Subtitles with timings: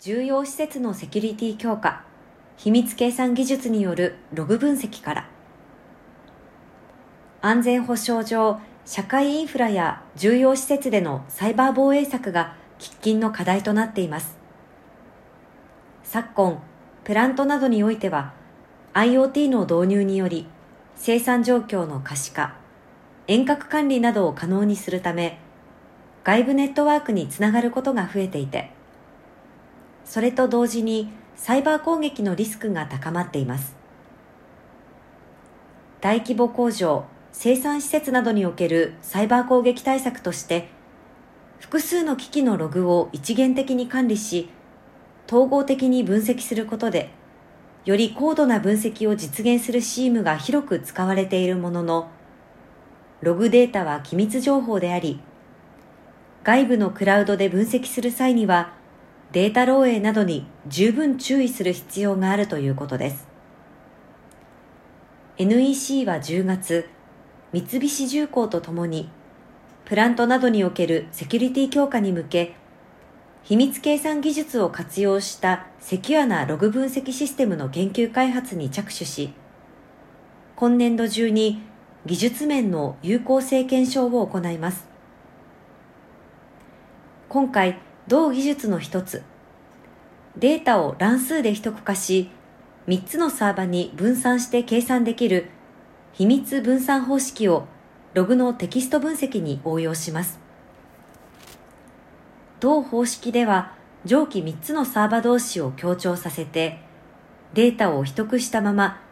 [0.00, 2.04] 重要施設のセキュリティ強化、
[2.56, 5.28] 秘密計算技術によるログ分析から、
[7.40, 14.38] 安全保障上、社会インフラや重要施設でのサイバー防衛策が喫緊の課題となっています。
[16.04, 16.62] 昨今、
[17.02, 18.34] プラントなどにおいては、
[18.94, 20.46] IoT の導入により、
[20.94, 22.54] 生産状況の可視化、
[23.26, 25.40] 遠隔管理などを可能にするため、
[26.22, 28.77] 外部ネットワークにつながることが増えていて、
[30.08, 33.76] それと同時にサイバー攻撃のリスクが高まっています。
[36.00, 40.70] 大規模工場、生産施設などにおけるサイバー攻撃対策として、
[41.60, 44.48] 複数の機器のログを一元的に管理し、
[45.26, 47.10] 統合的に分析することで、
[47.84, 52.08] より高度な分析を実現するシームが広く使われているものの、
[53.20, 55.20] ログデータは機密情報であり、
[56.44, 58.77] 外部のクラウドで分析する際には、
[59.32, 63.28] データ漏洩などに十分注意する必要があるということです。
[65.36, 66.88] NEC は10月、
[67.52, 69.10] 三菱重工とともに、
[69.84, 72.54] プラントなどにおけるセキュリティ強化に向け、
[73.44, 79.32] 秘密計算技術を活用したセキュアなログ分析システムの研究開発に着手し、
[80.56, 81.62] 今年度中に
[82.06, 84.88] 技術面の有効性検証を行います。
[87.28, 89.22] 今回、同技術の一つ、
[90.36, 92.30] データを乱数で秘匿化し、
[92.86, 95.50] 3つのサーバに分散して計算できる
[96.14, 97.66] 秘密分散方式を
[98.14, 100.40] ログのテキスト分析に応用します。
[102.60, 103.74] 同方式では
[104.06, 106.78] 上記3つのサーバ同士を強調させて
[107.52, 109.02] データを秘匿したまま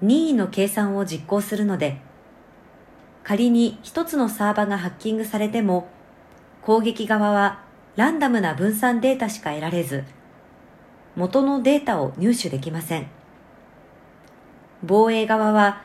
[0.00, 2.00] 任意の計算を実行するので
[3.24, 5.88] 仮に1つのサーバがハッキングされても
[6.62, 7.63] 攻撃側は
[7.96, 10.04] ランダムな分散データしか得られず
[11.14, 13.06] 元のデータを入手できません
[14.82, 15.82] 防衛側は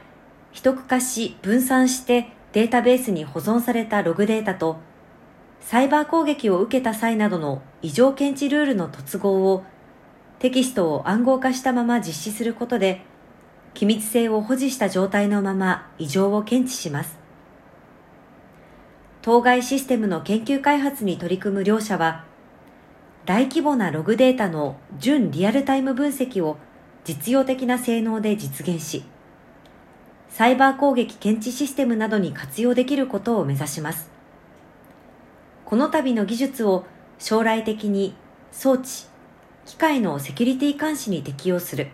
[0.52, 4.78] 秘匿化し分散してデータベースに保存されたログデータと
[5.62, 9.64] サイバー攻撃を受けた際などの異常検知ルールの突合を
[10.40, 13.02] テキストを暗号化したまま実施することで
[13.76, 17.19] 機密性を保持した状態のまま異常を検知します。
[19.22, 22.24] 当該システムの研究開発に取り組む両社は
[23.26, 26.58] 大規模なログデータの純リアルタイム分析を
[27.04, 29.04] 実用的な性能で実現し、
[30.30, 34.10] サイバー攻撃検知システムなどに活用できることを目指します。
[35.66, 36.86] この度の技術を
[37.20, 38.16] 将来的に
[38.52, 39.06] 装置、
[39.66, 41.90] 機械のセキュリティ監視に適用する。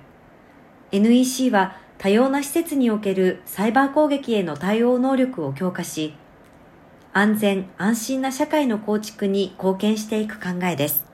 [0.91, 6.13] NEC は多様な施設におけるサイバー攻撃への対応能力を強化し、
[7.17, 11.04] 安全安心な社会の構築に貢献していく考えです。